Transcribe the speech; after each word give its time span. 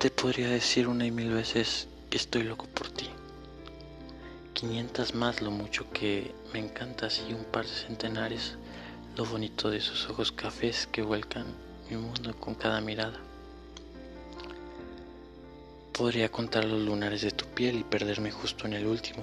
Te 0.00 0.10
podría 0.10 0.48
decir 0.48 0.88
una 0.88 1.04
y 1.04 1.10
mil 1.10 1.30
veces 1.30 1.86
que 2.08 2.16
estoy 2.16 2.44
loco 2.44 2.64
por 2.64 2.88
ti. 2.88 3.10
500 4.54 5.14
más 5.14 5.42
lo 5.42 5.50
mucho 5.50 5.90
que 5.92 6.34
me 6.54 6.58
encantas 6.58 7.22
y 7.28 7.34
un 7.34 7.44
par 7.44 7.66
de 7.66 7.74
centenares 7.74 8.56
lo 9.14 9.26
bonito 9.26 9.68
de 9.68 9.82
sus 9.82 10.08
ojos 10.08 10.32
cafés 10.32 10.86
que 10.86 11.02
vuelcan 11.02 11.44
mi 11.90 11.98
mundo 11.98 12.34
con 12.40 12.54
cada 12.54 12.80
mirada. 12.80 13.20
Podría 15.92 16.30
contar 16.30 16.64
los 16.64 16.80
lunares 16.80 17.20
de 17.20 17.32
tu 17.32 17.44
piel 17.44 17.80
y 17.80 17.84
perderme 17.84 18.30
justo 18.30 18.64
en 18.64 18.72
el 18.72 18.86
último, 18.86 19.22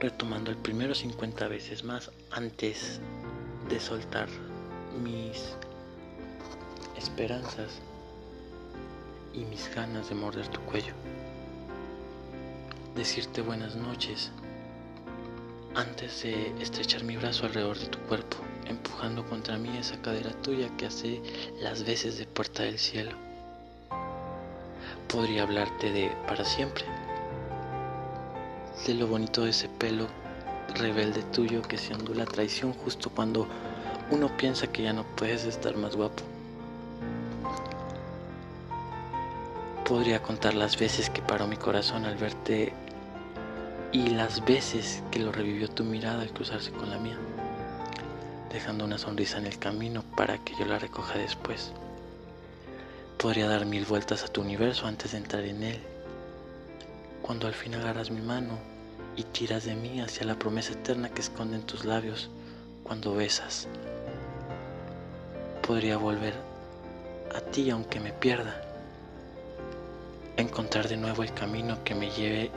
retomando 0.00 0.50
el 0.50 0.56
primero 0.56 0.94
50 0.94 1.46
veces 1.46 1.84
más 1.84 2.10
antes 2.30 3.00
de 3.68 3.78
soltar 3.78 4.30
mis 5.04 5.56
esperanzas 6.96 7.82
y 9.34 9.44
mis 9.44 9.74
ganas 9.74 10.08
de 10.08 10.14
morder 10.14 10.48
tu 10.48 10.60
cuello. 10.60 10.94
Decirte 12.94 13.40
buenas 13.40 13.74
noches 13.74 14.30
antes 15.74 16.22
de 16.22 16.52
estrechar 16.60 17.02
mi 17.04 17.16
brazo 17.16 17.46
alrededor 17.46 17.78
de 17.78 17.86
tu 17.86 17.98
cuerpo, 18.00 18.36
empujando 18.66 19.24
contra 19.24 19.56
mí 19.56 19.70
esa 19.78 20.00
cadera 20.02 20.30
tuya 20.42 20.68
que 20.76 20.86
hace 20.86 21.22
las 21.60 21.84
veces 21.84 22.18
de 22.18 22.26
puerta 22.26 22.62
del 22.62 22.78
cielo. 22.78 23.12
Podría 25.08 25.44
hablarte 25.44 25.90
de 25.90 26.12
para 26.26 26.44
siempre, 26.44 26.84
de 28.86 28.94
lo 28.94 29.06
bonito 29.06 29.44
de 29.44 29.50
ese 29.50 29.68
pelo 29.68 30.06
rebelde 30.74 31.22
tuyo 31.22 31.62
que 31.62 31.78
se 31.78 31.94
ondula 31.94 32.24
traición 32.24 32.72
justo 32.72 33.10
cuando 33.10 33.46
uno 34.10 34.36
piensa 34.36 34.66
que 34.66 34.82
ya 34.82 34.92
no 34.92 35.04
puedes 35.16 35.44
estar 35.44 35.76
más 35.76 35.96
guapo. 35.96 36.22
Podría 39.92 40.22
contar 40.22 40.54
las 40.54 40.78
veces 40.78 41.10
que 41.10 41.20
paró 41.20 41.46
mi 41.46 41.58
corazón 41.58 42.06
al 42.06 42.16
verte 42.16 42.72
y 43.92 44.06
las 44.06 44.42
veces 44.42 45.02
que 45.10 45.18
lo 45.18 45.32
revivió 45.32 45.68
tu 45.68 45.84
mirada 45.84 46.22
al 46.22 46.32
cruzarse 46.32 46.70
con 46.72 46.88
la 46.88 46.96
mía, 46.96 47.18
dejando 48.50 48.86
una 48.86 48.96
sonrisa 48.96 49.36
en 49.36 49.44
el 49.44 49.58
camino 49.58 50.02
para 50.16 50.38
que 50.38 50.54
yo 50.56 50.64
la 50.64 50.78
recoja 50.78 51.18
después. 51.18 51.72
Podría 53.18 53.46
dar 53.46 53.66
mil 53.66 53.84
vueltas 53.84 54.24
a 54.24 54.28
tu 54.28 54.40
universo 54.40 54.86
antes 54.86 55.12
de 55.12 55.18
entrar 55.18 55.44
en 55.44 55.62
él. 55.62 55.78
Cuando 57.20 57.46
al 57.46 57.52
fin 57.52 57.74
agarras 57.74 58.10
mi 58.10 58.22
mano 58.22 58.58
y 59.14 59.24
tiras 59.24 59.66
de 59.66 59.74
mí 59.74 60.00
hacia 60.00 60.24
la 60.24 60.38
promesa 60.38 60.72
eterna 60.72 61.10
que 61.10 61.20
esconden 61.20 61.66
tus 61.66 61.84
labios 61.84 62.30
cuando 62.82 63.14
besas. 63.14 63.68
Podría 65.60 65.98
volver 65.98 66.32
a 67.36 67.42
ti 67.42 67.68
aunque 67.68 68.00
me 68.00 68.14
pierda. 68.14 68.71
Encontrar 70.42 70.88
de 70.88 70.96
nuevo 70.96 71.22
el 71.22 71.32
camino 71.32 71.78
que 71.84 71.94
me 71.94 72.10
lleve 72.10 72.50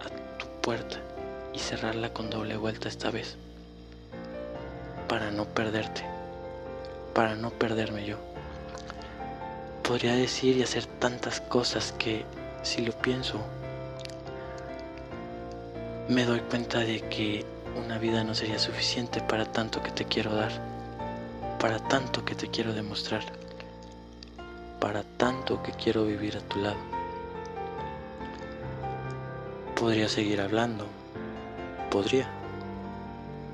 a 0.00 0.38
tu 0.38 0.46
puerta 0.62 0.96
y 1.52 1.58
cerrarla 1.58 2.10
con 2.14 2.30
doble 2.30 2.56
vuelta 2.56 2.88
esta 2.88 3.10
vez. 3.10 3.36
Para 5.06 5.30
no 5.30 5.44
perderte. 5.44 6.02
Para 7.12 7.34
no 7.34 7.50
perderme 7.50 8.06
yo. 8.06 8.16
Podría 9.82 10.14
decir 10.14 10.56
y 10.56 10.62
hacer 10.62 10.86
tantas 10.86 11.42
cosas 11.42 11.92
que, 11.98 12.24
si 12.62 12.86
lo 12.86 12.92
pienso, 12.92 13.38
me 16.08 16.24
doy 16.24 16.40
cuenta 16.40 16.78
de 16.78 17.02
que 17.02 17.44
una 17.76 17.98
vida 17.98 18.24
no 18.24 18.34
sería 18.34 18.58
suficiente 18.58 19.20
para 19.20 19.44
tanto 19.44 19.82
que 19.82 19.90
te 19.90 20.06
quiero 20.06 20.34
dar, 20.34 20.52
para 21.60 21.80
tanto 21.80 22.24
que 22.24 22.34
te 22.34 22.48
quiero 22.48 22.72
demostrar, 22.72 23.24
para 24.80 25.02
tanto 25.18 25.62
que 25.62 25.72
quiero 25.72 26.06
vivir 26.06 26.38
a 26.38 26.40
tu 26.40 26.60
lado. 26.60 26.96
Podría 29.76 30.08
seguir 30.08 30.40
hablando, 30.40 30.86
podría, 31.90 32.26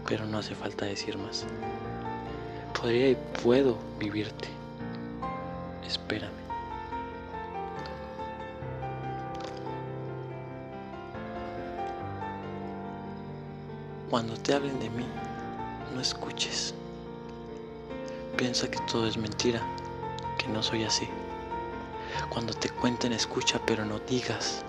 pero 0.08 0.24
no 0.24 0.38
hace 0.38 0.54
falta 0.54 0.84
decir 0.84 1.18
más. 1.18 1.44
Podría 2.80 3.08
y 3.10 3.16
puedo 3.42 3.76
vivirte. 3.98 4.48
Espérame. 5.84 6.30
Cuando 14.08 14.36
te 14.36 14.54
hablen 14.54 14.78
de 14.78 14.90
mí, 14.90 15.06
no 15.92 16.00
escuches. 16.00 16.72
Piensa 18.36 18.70
que 18.70 18.78
todo 18.90 19.08
es 19.08 19.16
mentira, 19.16 19.60
que 20.38 20.46
no 20.46 20.62
soy 20.62 20.84
así. 20.84 21.08
Cuando 22.28 22.54
te 22.54 22.70
cuenten, 22.70 23.12
escucha, 23.12 23.60
pero 23.66 23.84
no 23.84 23.98
digas 23.98 24.64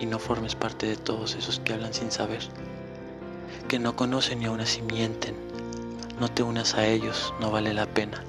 y 0.00 0.06
no 0.06 0.18
formes 0.18 0.54
parte 0.54 0.86
de 0.86 0.96
todos 0.96 1.34
esos 1.34 1.60
que 1.60 1.72
hablan 1.72 1.94
sin 1.94 2.10
saber, 2.10 2.40
que 3.68 3.78
no 3.78 3.96
conocen 3.96 4.42
y 4.42 4.46
aún 4.46 4.60
así 4.60 4.82
mienten. 4.82 5.34
No 6.20 6.30
te 6.30 6.42
unas 6.42 6.74
a 6.74 6.86
ellos, 6.86 7.34
no 7.40 7.50
vale 7.50 7.74
la 7.74 7.86
pena. 7.86 8.22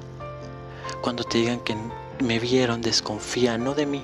Cuando 1.01 1.23
te 1.23 1.37
digan 1.37 1.59
que 1.59 1.75
me 2.23 2.39
vieron, 2.39 2.81
desconfía 2.81 3.57
no 3.57 3.75
de 3.75 3.85
mí, 3.85 4.03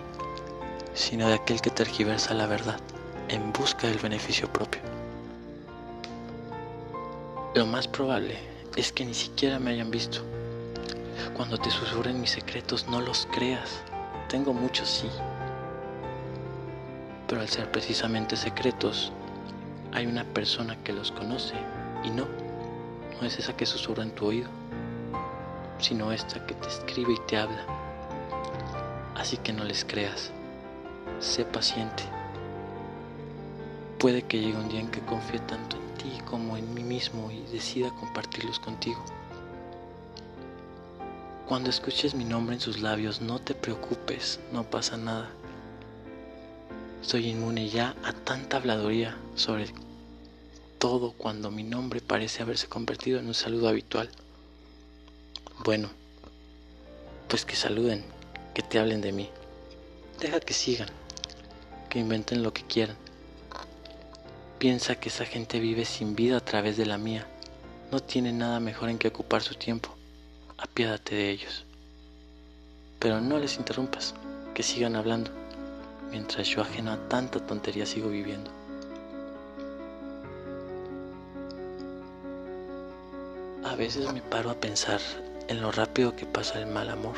sino 0.94 1.28
de 1.28 1.36
aquel 1.36 1.62
que 1.62 1.70
tergiversa 1.70 2.34
la 2.34 2.48
verdad 2.48 2.80
en 3.30 3.54
busca 3.54 3.88
del 3.88 3.98
beneficio 3.98 4.52
propio. 4.52 4.82
Lo 7.56 7.66
más 7.66 7.88
probable 7.88 8.38
es 8.76 8.92
que 8.92 9.06
ni 9.06 9.14
siquiera 9.14 9.60
me 9.60 9.72
hayan 9.72 9.92
visto. 9.92 10.22
Cuando 11.34 11.58
te 11.58 11.72
susurren 11.72 12.22
mis 12.22 12.32
secretos, 12.32 12.88
no 12.88 13.02
los 13.02 13.28
creas. 13.32 13.82
Tengo 14.28 14.54
muchos, 14.54 14.90
sí. 14.90 15.10
Pero 17.32 17.44
al 17.44 17.48
ser 17.48 17.72
precisamente 17.72 18.36
secretos, 18.36 19.14
hay 19.94 20.06
una 20.06 20.26
persona 20.26 20.76
que 20.84 20.92
los 20.92 21.14
conoce 21.14 21.56
y 22.04 22.10
no, 22.10 22.28
no 23.22 23.26
es 23.26 23.40
esa 23.40 23.56
que 23.56 23.66
susurra 23.66 24.04
en 24.04 24.12
tu 24.12 24.26
oído, 24.26 24.50
sino 25.80 26.12
esta 26.12 26.46
que 26.46 26.56
te 26.56 26.68
escribe 26.68 27.14
y 27.14 27.28
te 27.30 27.38
habla. 27.38 27.66
Así 29.16 29.38
que 29.38 29.54
no 29.54 29.64
les 29.64 29.86
creas. 29.86 30.32
Sé 31.22 31.46
paciente. 31.46 32.04
Puede 33.98 34.24
que 34.24 34.42
llegue 34.42 34.58
un 34.58 34.68
día 34.68 34.82
en 34.82 34.92
que 34.92 35.00
confíe 35.00 35.40
tanto 35.40 35.78
en 35.78 35.94
ti 35.94 36.22
como 36.30 36.58
en 36.58 36.74
mí 36.74 36.84
mismo 36.84 37.32
y 37.32 37.44
decida 37.44 37.92
compartirlos 37.92 38.60
contigo. 38.60 39.06
Cuando 41.48 41.70
escuches 41.70 42.14
mi 42.14 42.26
nombre 42.26 42.56
en 42.56 42.62
sus 42.62 42.82
labios, 42.82 43.22
no 43.22 43.40
te 43.40 43.56
preocupes, 43.56 44.42
no 44.52 44.64
pasa 44.64 44.98
nada. 44.98 45.30
Soy 47.02 47.28
inmune 47.28 47.68
ya 47.68 47.96
a 48.04 48.14
tanta 48.14 48.58
habladuría 48.58 49.18
sobre 49.36 49.74
todo 50.78 51.14
cuando 51.14 51.50
mi 51.50 51.64
nombre 51.64 52.00
parece 52.00 52.44
haberse 52.44 52.68
convertido 52.68 53.20
en 53.20 53.28
un 53.28 53.34
saludo 53.34 53.70
habitual. 53.70 54.10
Bueno, 55.64 55.90
pues 57.28 57.44
que 57.44 57.56
saluden, 57.56 58.04
que 58.54 58.62
te 58.62 58.78
hablen 58.78 59.02
de 59.02 59.12
mí. 59.12 59.30
Deja 60.20 60.40
que 60.40 60.54
sigan, 60.54 60.90
que 61.90 62.00
inventen 62.00 62.44
lo 62.44 62.54
que 62.54 62.64
quieran. 62.64 62.98
Piensa 64.60 65.00
que 65.00 65.10
esa 65.10 65.26
gente 65.26 65.60
vive 65.60 65.86
sin 65.86 66.16
vida 66.16 66.38
a 66.38 66.46
través 66.46 66.78
de 66.78 66.86
la 66.86 67.00
mía. 67.00 67.26
No 67.92 68.00
tiene 68.00 68.32
nada 68.32 68.60
mejor 68.60 68.90
en 68.90 69.00
que 69.00 69.08
ocupar 69.08 69.42
su 69.42 69.56
tiempo. 69.56 69.90
Apiádate 70.58 71.16
de 71.16 71.32
ellos. 71.32 71.66
Pero 73.00 73.22
no 73.22 73.40
les 73.40 73.58
interrumpas, 73.58 74.14
que 74.54 74.62
sigan 74.62 74.96
hablando, 74.96 75.32
mientras 76.12 76.48
yo 76.48 76.62
ajeno 76.62 76.92
a 76.92 76.98
tanta 77.10 77.40
tontería 77.40 77.86
sigo 77.86 78.10
viviendo. 78.10 78.52
A 83.64 83.76
veces 83.76 84.12
me 84.14 84.22
paro 84.22 84.52
a 84.52 84.56
pensar 84.56 85.00
en 85.48 85.62
lo 85.62 85.72
rápido 85.72 86.16
que 86.16 86.26
pasa 86.26 86.60
el 86.60 86.68
mal 86.68 86.90
amor. 86.90 87.16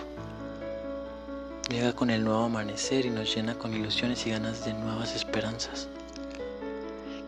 Llega 1.70 1.94
con 1.94 2.10
el 2.10 2.24
nuevo 2.24 2.44
amanecer 2.44 3.06
y 3.06 3.10
nos 3.10 3.34
llena 3.34 3.56
con 3.56 3.74
ilusiones 3.74 4.26
y 4.28 4.32
ganas 4.32 4.64
de 4.64 4.74
nuevas 4.74 5.16
esperanzas 5.16 5.88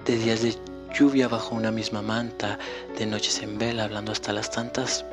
de 0.06 0.18
días 0.18 0.44
de 0.44 0.56
lluvia 0.94 1.28
bajo 1.28 1.56
una 1.56 1.72
misma 1.72 2.04
manta, 2.04 2.60
de 2.98 3.08
noches 3.08 3.42
en 3.42 3.58
vela 3.58 3.86
hablando 3.86 4.12
hasta 4.12 4.34
las 4.34 4.52
tantas 4.52 5.04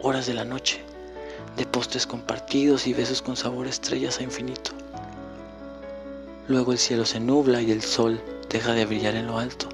horas 0.00 0.26
de 0.26 0.32
la 0.32 0.46
noche, 0.46 0.80
de 1.58 1.66
postres 1.66 2.06
compartidos 2.06 2.86
y 2.86 2.94
besos 2.94 3.20
con 3.20 3.36
sabor 3.36 3.66
estrellas 3.66 4.20
a 4.20 4.22
infinito. 4.22 4.71
Luego 6.48 6.72
el 6.72 6.78
cielo 6.78 7.04
se 7.04 7.20
nubla 7.20 7.62
y 7.62 7.70
el 7.70 7.82
sol 7.82 8.20
deja 8.50 8.72
de 8.72 8.84
brillar 8.84 9.14
en 9.14 9.28
lo 9.28 9.38
alto. 9.38 9.68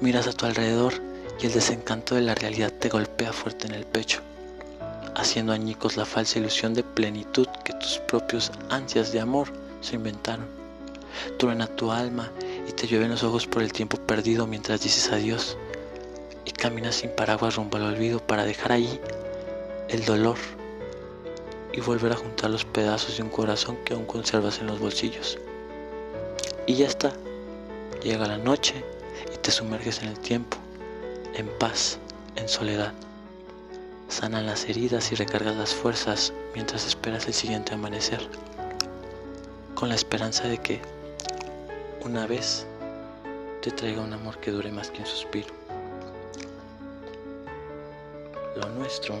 Miras 0.00 0.26
a 0.26 0.32
tu 0.32 0.44
alrededor 0.44 0.94
y 1.40 1.46
el 1.46 1.52
desencanto 1.52 2.16
de 2.16 2.20
la 2.22 2.34
realidad 2.34 2.72
te 2.72 2.88
golpea 2.88 3.32
fuerte 3.32 3.68
en 3.68 3.74
el 3.74 3.86
pecho, 3.86 4.22
haciendo 5.14 5.52
añicos 5.52 5.96
la 5.96 6.04
falsa 6.04 6.40
ilusión 6.40 6.74
de 6.74 6.82
plenitud 6.82 7.46
que 7.64 7.74
tus 7.74 7.98
propios 8.08 8.50
ansias 8.70 9.12
de 9.12 9.20
amor 9.20 9.52
se 9.80 9.94
inventaron. 9.94 10.46
Truena 11.38 11.68
tu 11.68 11.92
alma 11.92 12.32
y 12.68 12.72
te 12.72 12.88
llueven 12.88 13.10
los 13.10 13.22
ojos 13.22 13.46
por 13.46 13.62
el 13.62 13.72
tiempo 13.72 13.98
perdido 13.98 14.48
mientras 14.48 14.82
dices 14.82 15.12
adiós 15.12 15.56
y 16.44 16.50
caminas 16.50 16.96
sin 16.96 17.10
paraguas 17.10 17.54
rumbo 17.54 17.76
al 17.76 17.84
olvido 17.84 18.18
para 18.18 18.44
dejar 18.44 18.72
ahí 18.72 19.00
el 19.88 20.04
dolor 20.04 20.38
y 21.72 21.80
volver 21.80 22.10
a 22.10 22.16
juntar 22.16 22.50
los 22.50 22.64
pedazos 22.64 23.16
de 23.16 23.22
un 23.22 23.30
corazón 23.30 23.76
que 23.84 23.94
aún 23.94 24.06
conservas 24.06 24.58
en 24.58 24.66
los 24.66 24.80
bolsillos. 24.80 25.38
Y 26.66 26.76
ya 26.76 26.86
está. 26.86 27.12
Llega 28.02 28.26
la 28.26 28.38
noche 28.38 28.84
y 29.34 29.36
te 29.38 29.50
sumerges 29.50 30.02
en 30.02 30.08
el 30.08 30.18
tiempo, 30.18 30.56
en 31.34 31.48
paz, 31.58 31.98
en 32.36 32.48
soledad. 32.48 32.92
Sanan 34.08 34.46
las 34.46 34.68
heridas 34.68 35.10
y 35.10 35.16
recargas 35.16 35.56
las 35.56 35.74
fuerzas 35.74 36.32
mientras 36.54 36.86
esperas 36.86 37.26
el 37.26 37.34
siguiente 37.34 37.74
amanecer, 37.74 38.28
con 39.74 39.88
la 39.88 39.96
esperanza 39.96 40.44
de 40.44 40.58
que 40.58 40.80
una 42.04 42.26
vez 42.26 42.66
te 43.60 43.70
traiga 43.70 44.02
un 44.02 44.12
amor 44.12 44.38
que 44.38 44.50
dure 44.50 44.70
más 44.70 44.90
que 44.90 45.00
un 45.00 45.06
suspiro. 45.06 45.48
Lo 48.56 48.68
nuestro, 48.68 49.16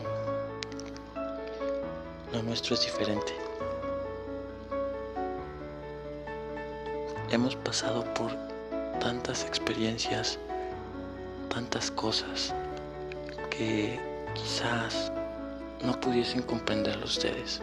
lo 2.32 2.42
nuestro 2.42 2.74
es 2.74 2.82
diferente. 2.82 3.41
Hemos 7.32 7.56
pasado 7.56 8.04
por 8.12 8.30
tantas 9.00 9.46
experiencias, 9.46 10.38
tantas 11.48 11.90
cosas 11.90 12.52
que 13.48 13.98
quizás 14.34 15.10
no 15.82 15.98
pudiesen 15.98 16.42
comprenderlo 16.42 17.06
ustedes. 17.06 17.62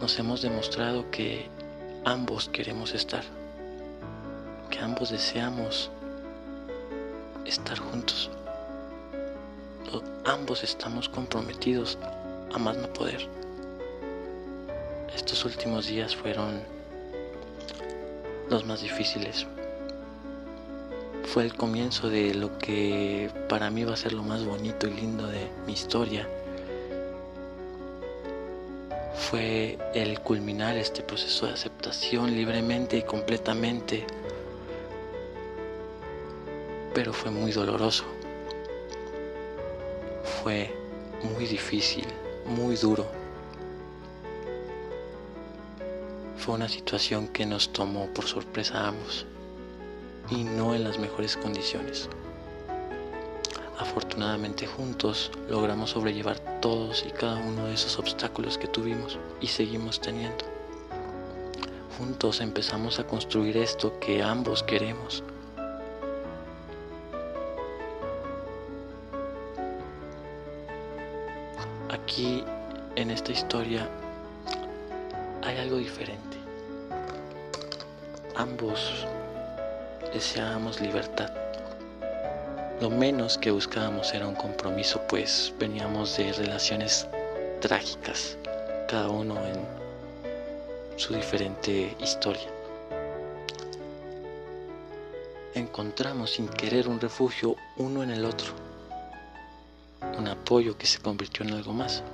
Nos 0.00 0.18
hemos 0.18 0.42
demostrado 0.42 1.08
que 1.12 1.48
ambos 2.04 2.48
queremos 2.48 2.92
estar, 2.92 3.22
que 4.68 4.80
ambos 4.80 5.10
deseamos 5.10 5.88
estar 7.46 7.78
juntos. 7.78 8.32
Ambos 10.24 10.64
estamos 10.64 11.08
comprometidos 11.08 11.96
a 12.52 12.58
más 12.58 12.76
no 12.78 12.92
poder. 12.92 13.28
Estos 15.14 15.44
últimos 15.44 15.86
días 15.86 16.16
fueron 16.16 16.77
los 18.50 18.64
más 18.64 18.80
difíciles. 18.82 19.46
Fue 21.24 21.44
el 21.44 21.54
comienzo 21.54 22.08
de 22.08 22.34
lo 22.34 22.56
que 22.58 23.30
para 23.48 23.70
mí 23.70 23.84
va 23.84 23.94
a 23.94 23.96
ser 23.96 24.12
lo 24.12 24.22
más 24.22 24.44
bonito 24.44 24.86
y 24.86 24.94
lindo 24.94 25.26
de 25.26 25.48
mi 25.66 25.74
historia. 25.74 26.26
Fue 29.14 29.76
el 29.94 30.20
culminar 30.20 30.78
este 30.78 31.02
proceso 31.02 31.46
de 31.46 31.52
aceptación 31.52 32.34
libremente 32.34 32.96
y 32.96 33.02
completamente. 33.02 34.06
Pero 36.94 37.12
fue 37.12 37.30
muy 37.30 37.52
doloroso. 37.52 38.04
Fue 40.42 40.72
muy 41.22 41.46
difícil, 41.46 42.06
muy 42.46 42.76
duro. 42.76 43.17
Fue 46.48 46.54
una 46.54 46.70
situación 46.70 47.28
que 47.28 47.44
nos 47.44 47.74
tomó 47.74 48.06
por 48.14 48.24
sorpresa 48.24 48.78
a 48.80 48.88
ambos 48.88 49.26
y 50.30 50.44
no 50.44 50.74
en 50.74 50.82
las 50.82 50.98
mejores 50.98 51.36
condiciones. 51.36 52.08
Afortunadamente 53.78 54.66
juntos 54.66 55.30
logramos 55.50 55.90
sobrellevar 55.90 56.38
todos 56.62 57.04
y 57.06 57.10
cada 57.10 57.36
uno 57.36 57.66
de 57.66 57.74
esos 57.74 57.98
obstáculos 57.98 58.56
que 58.56 58.66
tuvimos 58.66 59.18
y 59.42 59.46
seguimos 59.48 60.00
teniendo. 60.00 60.42
Juntos 61.98 62.40
empezamos 62.40 62.98
a 62.98 63.06
construir 63.06 63.58
esto 63.58 64.00
que 64.00 64.22
ambos 64.22 64.62
queremos. 64.62 65.22
Aquí 71.90 72.42
en 72.96 73.10
esta 73.10 73.32
historia 73.32 73.86
hay 75.48 75.58
algo 75.58 75.78
diferente 75.78 76.38
ambos 78.38 79.04
deseábamos 80.14 80.80
libertad. 80.80 81.30
Lo 82.80 82.88
menos 82.88 83.36
que 83.36 83.50
buscábamos 83.50 84.14
era 84.14 84.28
un 84.28 84.36
compromiso, 84.36 85.02
pues 85.08 85.52
veníamos 85.58 86.16
de 86.16 86.32
relaciones 86.32 87.08
trágicas, 87.60 88.38
cada 88.88 89.08
uno 89.08 89.34
en 89.44 89.66
su 90.96 91.14
diferente 91.14 91.96
historia. 92.00 92.48
Encontramos 95.54 96.30
sin 96.30 96.48
querer 96.48 96.88
un 96.88 97.00
refugio 97.00 97.56
uno 97.76 98.04
en 98.04 98.10
el 98.10 98.24
otro, 98.24 98.52
un 100.16 100.28
apoyo 100.28 100.78
que 100.78 100.86
se 100.86 101.00
convirtió 101.00 101.44
en 101.44 101.54
algo 101.54 101.72
más. 101.72 102.04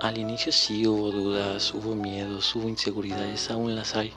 Al 0.00 0.18
inicio 0.18 0.52
sí 0.52 0.86
hubo 0.86 1.10
dudas, 1.10 1.72
hubo 1.74 1.94
miedos, 1.94 2.54
hubo 2.54 2.68
inseguridades, 2.68 3.50
aún 3.50 3.74
las 3.74 3.96
hay 3.96 4.12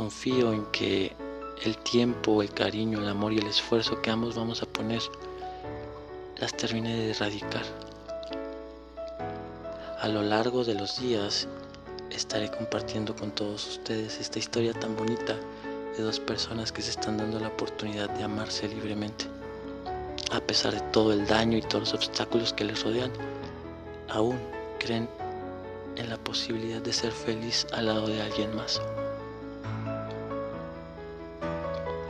confío 0.00 0.54
en 0.54 0.64
que 0.72 1.14
el 1.62 1.76
tiempo, 1.76 2.40
el 2.40 2.50
cariño, 2.54 3.02
el 3.02 3.08
amor 3.10 3.34
y 3.34 3.38
el 3.38 3.46
esfuerzo 3.46 4.00
que 4.00 4.10
ambos 4.10 4.34
vamos 4.34 4.62
a 4.62 4.66
poner 4.66 5.02
las 6.38 6.56
termine 6.56 6.96
de 6.96 7.10
erradicar. 7.10 7.64
A 10.00 10.08
lo 10.08 10.22
largo 10.22 10.64
de 10.64 10.72
los 10.72 10.98
días 10.98 11.46
estaré 12.08 12.50
compartiendo 12.50 13.14
con 13.14 13.30
todos 13.30 13.68
ustedes 13.68 14.18
esta 14.18 14.38
historia 14.38 14.72
tan 14.72 14.96
bonita 14.96 15.36
de 15.98 16.02
dos 16.02 16.18
personas 16.18 16.72
que 16.72 16.80
se 16.80 16.92
están 16.92 17.18
dando 17.18 17.38
la 17.38 17.48
oportunidad 17.48 18.08
de 18.08 18.24
amarse 18.24 18.68
libremente. 18.68 19.26
A 20.32 20.40
pesar 20.40 20.72
de 20.72 20.80
todo 20.92 21.12
el 21.12 21.26
daño 21.26 21.58
y 21.58 21.62
todos 21.62 21.92
los 21.92 21.94
obstáculos 21.94 22.54
que 22.54 22.64
les 22.64 22.82
rodean, 22.82 23.12
aún 24.10 24.38
creen 24.78 25.08
en 25.96 26.10
la 26.10 26.16
posibilidad 26.18 26.80
de 26.80 26.92
ser 26.92 27.12
feliz 27.12 27.66
al 27.72 27.86
lado 27.86 28.06
de 28.06 28.20
alguien 28.22 28.54
más. 28.54 28.80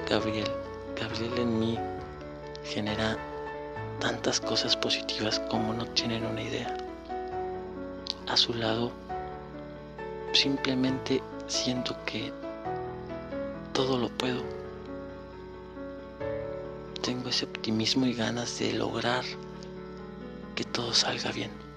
Gabriel, 0.08 0.50
Gabriel 0.96 1.38
en 1.38 1.58
mí 1.60 1.78
genera 2.64 3.16
tantas 4.00 4.40
cosas 4.40 4.76
positivas 4.76 5.38
como 5.50 5.72
no 5.72 5.86
tienen 5.86 6.24
una 6.26 6.42
idea. 6.42 6.76
A 8.28 8.36
su 8.36 8.54
lado, 8.54 8.90
simplemente 10.32 11.22
siento 11.46 11.96
que 12.06 12.32
todo 13.72 13.98
lo 13.98 14.08
puedo. 14.08 14.42
Tengo 17.02 17.28
ese 17.28 17.44
optimismo 17.44 18.06
y 18.06 18.14
ganas 18.14 18.58
de 18.58 18.72
lograr 18.72 19.24
que 20.54 20.64
todo 20.64 20.92
salga 20.92 21.32
bien. 21.32 21.69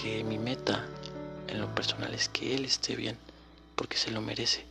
Porque 0.00 0.24
mi 0.24 0.38
meta 0.38 0.86
en 1.48 1.60
lo 1.60 1.74
personal 1.74 2.14
es 2.14 2.30
que 2.30 2.54
él 2.54 2.64
esté 2.64 2.96
bien, 2.96 3.18
porque 3.76 3.98
se 3.98 4.10
lo 4.10 4.22
merece 4.22 4.64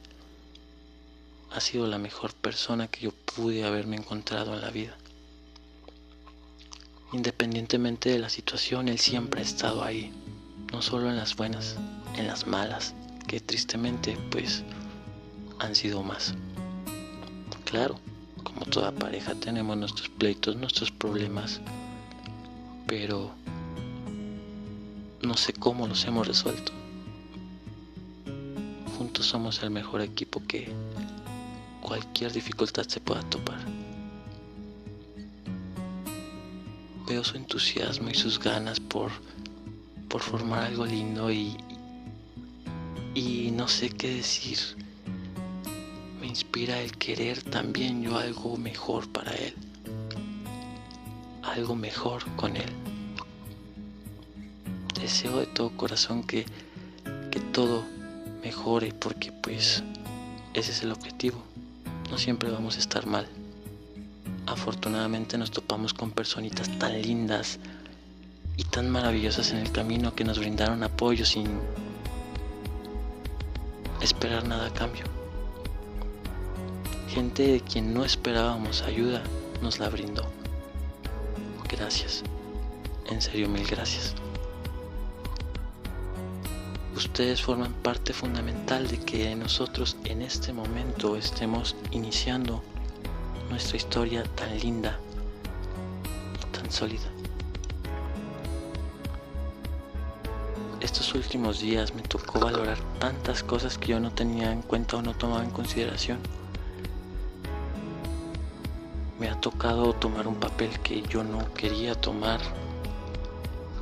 ha 1.51 1.59
sido 1.59 1.85
la 1.85 1.99
mejor 1.99 2.33
persona 2.33 2.87
que 2.87 3.01
yo 3.01 3.11
pude 3.11 3.63
haberme 3.63 3.95
encontrado 3.95 4.55
en 4.55 4.61
la 4.61 4.71
vida. 4.71 4.97
Independientemente 7.13 8.09
de 8.09 8.17
la 8.17 8.29
situación, 8.29 8.87
Él 8.87 8.97
siempre 8.97 9.41
ha 9.41 9.43
estado 9.43 9.83
ahí, 9.83 10.11
no 10.71 10.81
solo 10.81 11.09
en 11.09 11.17
las 11.17 11.35
buenas, 11.35 11.75
en 12.15 12.25
las 12.25 12.47
malas, 12.47 12.95
que 13.27 13.39
tristemente 13.39 14.17
pues 14.31 14.63
han 15.59 15.75
sido 15.75 16.01
más. 16.01 16.33
Claro, 17.65 17.99
como 18.43 18.65
toda 18.65 18.91
pareja 18.91 19.35
tenemos 19.35 19.77
nuestros 19.77 20.09
pleitos, 20.09 20.55
nuestros 20.55 20.89
problemas, 20.91 21.61
pero 22.87 23.31
no 25.21 25.35
sé 25.35 25.53
cómo 25.53 25.87
los 25.87 26.05
hemos 26.05 26.27
resuelto. 26.27 26.71
Juntos 28.97 29.25
somos 29.25 29.61
el 29.63 29.69
mejor 29.69 30.01
equipo 30.01 30.41
que 30.47 30.71
cualquier 31.81 32.31
dificultad 32.31 32.83
se 32.87 32.99
pueda 32.99 33.21
topar. 33.23 33.59
Veo 37.07 37.23
su 37.23 37.37
entusiasmo 37.37 38.09
y 38.09 38.13
sus 38.13 38.39
ganas 38.39 38.79
por, 38.79 39.11
por 40.07 40.21
formar 40.21 40.63
algo 40.63 40.85
lindo 40.85 41.31
y, 41.31 41.57
y 43.15 43.51
no 43.51 43.67
sé 43.67 43.89
qué 43.89 44.15
decir. 44.15 44.59
Me 46.21 46.27
inspira 46.27 46.79
el 46.81 46.91
querer 46.97 47.41
también 47.41 48.03
yo 48.03 48.17
algo 48.17 48.57
mejor 48.57 49.09
para 49.09 49.33
él. 49.33 49.55
Algo 51.41 51.75
mejor 51.75 52.23
con 52.35 52.55
él. 52.55 52.71
Deseo 54.99 55.39
de 55.39 55.45
todo 55.47 55.71
corazón 55.71 56.23
que, 56.23 56.45
que 57.31 57.39
todo 57.39 57.85
mejore 58.43 58.93
porque 58.93 59.31
pues 59.31 59.83
ese 60.53 60.71
es 60.71 60.83
el 60.83 60.91
objetivo 60.91 61.43
no 62.09 62.17
siempre 62.17 62.49
vamos 62.49 62.75
a 62.75 62.79
estar 62.79 63.05
mal. 63.05 63.27
Afortunadamente 64.47 65.37
nos 65.37 65.51
topamos 65.51 65.93
con 65.93 66.11
personitas 66.11 66.69
tan 66.79 67.01
lindas 67.01 67.59
y 68.57 68.63
tan 68.63 68.89
maravillosas 68.89 69.51
en 69.51 69.59
el 69.59 69.71
camino 69.71 70.15
que 70.15 70.23
nos 70.23 70.39
brindaron 70.39 70.83
apoyo 70.83 71.25
sin 71.25 71.47
esperar 74.01 74.47
nada 74.47 74.67
a 74.67 74.73
cambio. 74.73 75.03
Gente 77.09 77.47
de 77.47 77.61
quien 77.61 77.93
no 77.93 78.03
esperábamos 78.05 78.81
ayuda 78.81 79.21
nos 79.61 79.79
la 79.79 79.89
brindó. 79.89 80.23
Gracias. 81.69 82.23
en 83.09 83.21
serio 83.21 83.47
mil 83.49 83.65
gracias. 83.65 84.15
Ustedes 86.99 87.41
forman 87.41 87.71
parte 87.75 88.11
fundamental 88.11 88.85
de 88.89 88.97
que 88.97 89.33
nosotros 89.33 89.95
en 90.03 90.21
este 90.21 90.51
momento 90.51 91.15
estemos 91.15 91.77
iniciando 91.91 92.61
nuestra 93.49 93.77
historia 93.77 94.25
tan 94.35 94.59
linda 94.59 94.99
y 96.35 96.57
tan 96.57 96.69
sólida. 96.69 97.09
Estos 100.81 101.15
últimos 101.15 101.61
días 101.61 101.95
me 101.95 102.01
tocó 102.01 102.41
valorar 102.41 102.77
tantas 102.99 103.43
cosas 103.43 103.77
que 103.77 103.93
yo 103.93 104.01
no 104.01 104.11
tenía 104.11 104.51
en 104.51 104.61
cuenta 104.61 104.97
o 104.97 105.01
no 105.01 105.13
tomaba 105.13 105.45
en 105.45 105.51
consideración. 105.51 106.19
Me 109.17 109.29
ha 109.29 109.39
tocado 109.39 109.93
tomar 109.93 110.27
un 110.27 110.35
papel 110.35 110.77
que 110.81 111.01
yo 111.03 111.23
no 111.23 111.53
quería 111.53 111.95
tomar, 111.95 112.41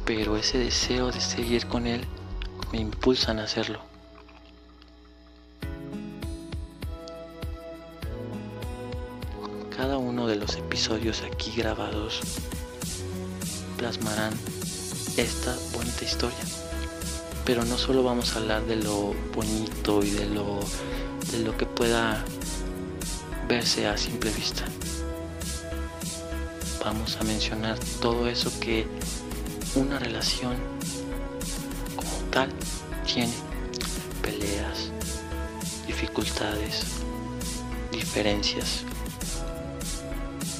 pero 0.05 0.38
ese 0.38 0.59
deseo 0.59 1.12
de 1.12 1.19
seguir 1.19 1.65
con 1.65 1.88
él 1.88 2.05
me 2.71 2.79
impulsan 2.79 3.39
a 3.39 3.43
hacerlo. 3.43 3.79
Cada 9.75 9.97
uno 9.97 10.27
de 10.27 10.36
los 10.36 10.55
episodios 10.55 11.21
aquí 11.21 11.53
grabados 11.55 12.19
plasmarán 13.77 14.33
esta 15.17 15.55
bonita 15.74 16.03
historia. 16.03 16.38
Pero 17.45 17.63
no 17.63 17.77
solo 17.77 18.03
vamos 18.03 18.36
a 18.36 18.39
hablar 18.39 18.65
de 18.65 18.75
lo 18.75 19.13
bonito 19.33 20.03
y 20.03 20.09
de 20.09 20.25
lo, 20.25 20.59
de 21.31 21.39
lo 21.39 21.55
que 21.55 21.65
pueda 21.65 22.24
verse 23.47 23.88
a 23.88 23.97
simple 23.97 24.31
vista. 24.31 24.65
Vamos 26.83 27.17
a 27.17 27.24
mencionar 27.24 27.77
todo 28.01 28.27
eso 28.27 28.51
que 28.59 28.88
una 29.75 30.00
relación 30.00 30.55
tiene 33.05 33.34
peleas, 34.22 34.91
dificultades, 35.88 36.84
diferencias. 37.91 38.84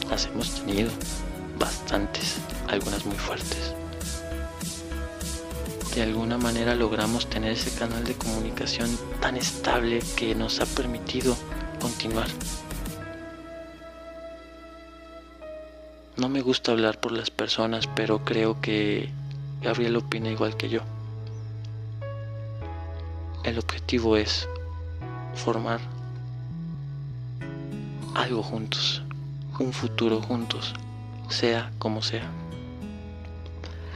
Las 0.09 0.25
hemos 0.25 0.55
tenido 0.55 0.89
bastantes, 1.59 2.38
algunas 2.67 3.05
muy 3.05 3.17
fuertes. 3.17 3.74
De 5.93 6.03
alguna 6.03 6.38
manera 6.38 6.75
logramos 6.75 7.27
tener 7.29 7.51
ese 7.51 7.71
canal 7.77 8.03
de 8.03 8.13
comunicación 8.13 8.89
tan 9.19 9.36
estable 9.36 10.00
que 10.15 10.36
nos 10.36 10.59
ha 10.59 10.65
permitido 10.65 11.36
continuar. 11.81 12.27
No 16.15 16.29
me 16.29 16.41
gusta 16.41 16.71
hablar 16.71 17.00
por 17.00 17.12
las 17.12 17.29
personas, 17.29 17.88
pero 17.88 18.24
creo 18.24 18.59
que 18.62 19.09
Gabriel 19.62 19.97
opina 19.97 20.29
igual 20.29 20.55
que 20.55 20.69
yo. 20.69 20.81
El 23.48 23.60
objetivo 23.60 24.18
es 24.18 24.46
formar 25.34 25.80
algo 28.13 28.44
juntos, 28.44 29.01
un 29.58 29.72
futuro 29.72 30.22
juntos, 30.22 30.74
sea 31.30 31.72
como 31.80 32.01
sea. 32.01 32.30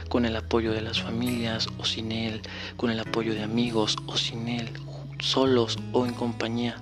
Con 0.08 0.24
el 0.24 0.36
apoyo 0.36 0.72
de 0.72 0.80
las 0.80 1.02
familias 1.02 1.68
o 1.76 1.84
sin 1.84 2.12
él, 2.12 2.40
con 2.78 2.90
el 2.90 2.98
apoyo 2.98 3.34
de 3.34 3.42
amigos 3.42 3.98
o 4.06 4.16
sin 4.16 4.48
él, 4.48 4.70
solos 5.18 5.78
o 5.92 6.06
en 6.06 6.14
compañía. 6.14 6.76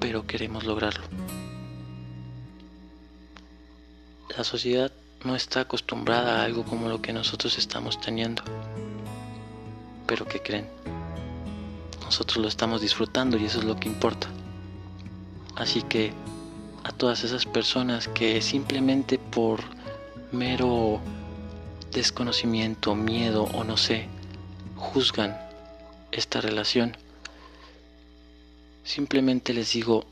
Pero 0.00 0.26
queremos 0.26 0.64
lograrlo. 0.64 1.04
La 4.36 4.44
sociedad 4.44 4.92
no 5.24 5.34
está 5.34 5.60
acostumbrada 5.60 6.42
a 6.42 6.44
algo 6.44 6.64
como 6.64 6.90
lo 6.90 7.00
que 7.00 7.14
nosotros 7.14 7.56
estamos 7.56 7.98
teniendo 7.98 8.44
pero 10.12 10.26
¿qué 10.26 10.40
creen? 10.40 10.68
Nosotros 12.04 12.36
lo 12.36 12.46
estamos 12.46 12.82
disfrutando 12.82 13.38
y 13.38 13.46
eso 13.46 13.60
es 13.60 13.64
lo 13.64 13.80
que 13.80 13.88
importa. 13.88 14.28
Así 15.56 15.80
que 15.80 16.12
a 16.84 16.92
todas 16.92 17.24
esas 17.24 17.46
personas 17.46 18.08
que 18.08 18.42
simplemente 18.42 19.18
por 19.18 19.62
mero 20.30 21.00
desconocimiento, 21.92 22.94
miedo 22.94 23.44
o 23.54 23.64
no 23.64 23.78
sé, 23.78 24.06
juzgan 24.76 25.34
esta 26.10 26.42
relación, 26.42 26.94
simplemente 28.84 29.54
les 29.54 29.72
digo, 29.72 30.04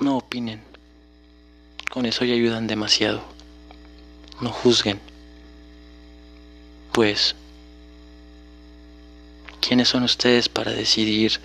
no 0.00 0.16
opinen. 0.16 0.60
Con 1.88 2.04
eso 2.04 2.24
ya 2.24 2.34
ayudan 2.34 2.66
demasiado. 2.66 3.22
No 4.40 4.50
juzguen. 4.50 4.98
Pues 6.90 7.36
¿Quiénes 9.66 9.88
son 9.88 10.04
ustedes 10.04 10.48
para 10.48 10.70
decidir 10.70 11.40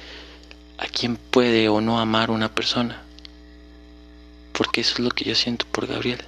a 0.77 0.85
quién 0.85 1.17
puede 1.17 1.69
o 1.69 1.81
no 1.81 1.99
amar 1.99 2.29
una 2.29 2.53
persona? 2.53 3.01
Porque 4.53 4.81
eso 4.81 4.93
es 4.93 4.99
lo 4.99 5.09
que 5.09 5.25
yo 5.25 5.33
siento 5.33 5.65
por 5.71 5.87
Gabriel. 5.87 6.23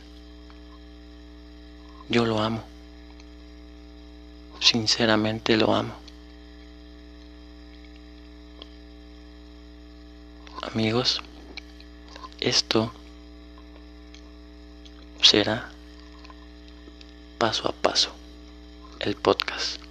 Yo 2.09 2.25
lo 2.25 2.41
amo. 2.41 2.63
Sinceramente 4.59 5.55
lo 5.55 5.75
amo. 5.75 5.93
Amigos, 10.63 11.21
esto 12.39 12.91
será 15.21 15.69
paso 17.37 17.67
a 17.67 17.71
paso 17.71 18.11
el 18.99 19.15
podcast. 19.15 19.83